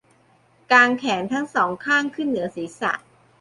[0.71, 2.93] กางแขนทั้ง สอง ข้างขึ้นเหนือศีรษะ